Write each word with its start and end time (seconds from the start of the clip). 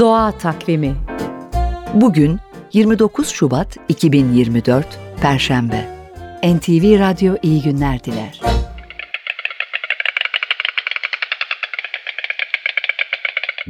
Doğa 0.00 0.32
Takvimi 0.32 0.96
Bugün 1.94 2.40
29 2.72 3.28
Şubat 3.28 3.76
2024 3.88 4.86
Perşembe. 5.20 5.88
NTV 6.44 6.98
Radyo 6.98 7.36
iyi 7.42 7.62
günler 7.62 8.04
diler. 8.04 8.40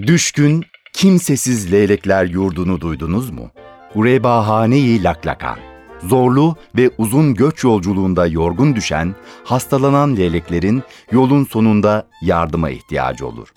Düşkün, 0.03 0.65
kimsesiz 0.93 1.73
leylekler 1.73 2.25
yurdunu 2.25 2.81
duydunuz 2.81 3.31
mu? 3.31 3.51
Gurebahane-i 3.95 5.03
Laklakan. 5.05 5.59
Zorlu 6.03 6.57
ve 6.77 6.91
uzun 6.99 7.35
göç 7.35 7.65
yolculuğunda 7.65 8.27
yorgun 8.27 8.77
düşen, 8.77 9.15
hastalanan 9.45 10.17
leyleklerin 10.17 10.83
yolun 11.13 11.45
sonunda 11.45 12.07
yardıma 12.23 12.71
ihtiyacı 12.71 13.27
olur. 13.27 13.49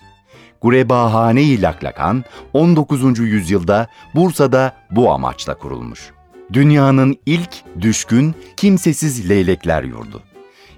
Gurebahane-i 0.60 1.62
Laklakan 1.62 2.24
19. 2.52 3.18
yüzyılda 3.18 3.88
Bursa'da 4.14 4.72
bu 4.90 5.12
amaçla 5.12 5.54
kurulmuş. 5.54 6.10
Dünyanın 6.52 7.16
ilk 7.26 7.80
düşkün, 7.80 8.34
kimsesiz 8.56 9.30
leylekler 9.30 9.82
yurdu. 9.82 10.22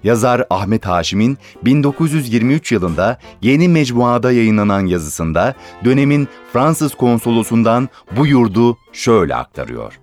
Yazar 0.05 0.45
Ahmet 0.51 0.87
Haşim'in 0.87 1.39
1923 1.65 2.73
yılında 2.73 3.19
Yeni 3.43 3.69
Mecmuada 3.69 4.33
yayınlanan 4.33 4.87
yazısında 4.87 5.55
dönemin 5.85 6.29
Fransız 6.53 6.95
konsolosundan 6.95 7.89
bu 8.17 8.27
yurdu 8.27 8.77
şöyle 8.93 9.35
aktarıyor. 9.35 9.99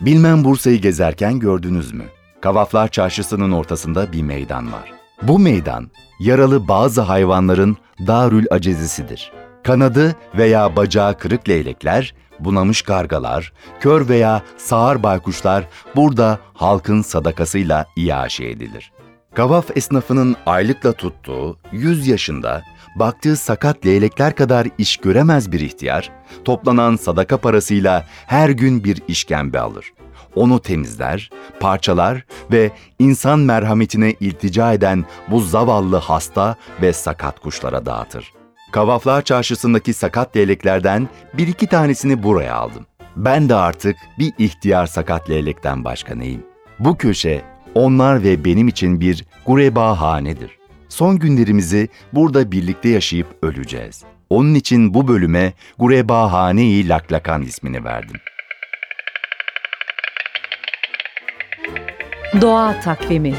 Bilmem 0.00 0.44
Bursa'yı 0.44 0.80
gezerken 0.80 1.38
gördünüz 1.38 1.92
mü? 1.92 2.04
Kavaflar 2.40 2.88
Çarşısı'nın 2.88 3.52
ortasında 3.52 4.12
bir 4.12 4.22
meydan 4.22 4.72
var. 4.72 4.92
Bu 5.22 5.38
meydan 5.38 5.90
yaralı 6.20 6.68
bazı 6.68 7.00
hayvanların 7.00 7.76
darül 8.06 8.46
acezisidir. 8.50 9.32
Kanadı 9.64 10.16
veya 10.34 10.76
bacağı 10.76 11.18
kırık 11.18 11.48
leylekler, 11.48 12.14
bunamış 12.40 12.82
kargalar, 12.82 13.52
kör 13.80 14.08
veya 14.08 14.42
sağır 14.56 15.02
baykuşlar 15.02 15.64
burada 15.96 16.38
halkın 16.54 17.02
sadakasıyla 17.02 17.86
iaşe 17.96 18.44
edilir. 18.44 18.92
Kavaf 19.36 19.76
esnafının 19.76 20.36
aylıkla 20.46 20.92
tuttuğu 20.92 21.58
100 21.72 22.06
yaşında 22.08 22.62
baktığı 22.94 23.36
sakat 23.36 23.86
leylekler 23.86 24.36
kadar 24.36 24.68
iş 24.78 24.96
göremez 24.96 25.52
bir 25.52 25.60
ihtiyar, 25.60 26.10
toplanan 26.44 26.96
sadaka 26.96 27.36
parasıyla 27.36 28.06
her 28.26 28.48
gün 28.50 28.84
bir 28.84 29.02
işkembe 29.08 29.60
alır. 29.60 29.92
Onu 30.34 30.60
temizler, 30.60 31.30
parçalar 31.60 32.24
ve 32.52 32.70
insan 32.98 33.38
merhametine 33.38 34.14
iltica 34.20 34.72
eden 34.72 35.04
bu 35.30 35.40
zavallı 35.40 35.96
hasta 35.96 36.56
ve 36.82 36.92
sakat 36.92 37.40
kuşlara 37.40 37.86
dağıtır. 37.86 38.32
Kavaflar 38.72 39.22
Çarşısı'ndaki 39.22 39.94
sakat 39.94 40.36
leyleklerden 40.36 41.08
bir 41.34 41.48
iki 41.48 41.66
tanesini 41.66 42.22
buraya 42.22 42.54
aldım. 42.54 42.86
Ben 43.16 43.48
de 43.48 43.54
artık 43.54 43.96
bir 44.18 44.32
ihtiyar 44.38 44.86
sakat 44.86 45.30
leylekten 45.30 45.84
başka 45.84 46.14
neyim? 46.14 46.42
Bu 46.78 46.96
köşe 46.96 47.55
onlar 47.76 48.22
ve 48.22 48.44
benim 48.44 48.68
için 48.68 49.00
bir 49.00 49.24
gurebahanedir. 49.46 50.50
Son 50.88 51.18
günlerimizi 51.18 51.88
burada 52.12 52.52
birlikte 52.52 52.88
yaşayıp 52.88 53.26
öleceğiz. 53.42 54.04
Onun 54.30 54.54
için 54.54 54.94
bu 54.94 55.08
bölüme 55.08 55.52
Gurebahane-i 55.78 56.88
Laklakan 56.88 57.42
ismini 57.42 57.84
verdim. 57.84 58.16
Doğa 62.40 62.80
Takvimi 62.80 63.34